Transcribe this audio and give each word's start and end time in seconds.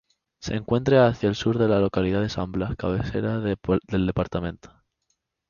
Se 0.41 0.55
encuentra 0.55 1.05
hacia 1.05 1.29
el 1.29 1.35
sur 1.35 1.59
de 1.59 1.67
la 1.67 1.77
localidad 1.79 2.21
de 2.21 2.29
San 2.29 2.51
Blas, 2.51 2.75
cabecera 2.75 3.37
del 3.39 4.07
departamento. 4.07 4.71